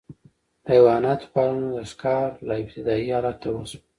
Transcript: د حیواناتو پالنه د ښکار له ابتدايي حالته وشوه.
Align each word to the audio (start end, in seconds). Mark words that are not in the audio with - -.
د 0.63 0.65
حیواناتو 0.71 1.27
پالنه 1.33 1.67
د 1.75 1.77
ښکار 1.91 2.29
له 2.47 2.53
ابتدايي 2.61 3.07
حالته 3.15 3.47
وشوه. 3.51 3.81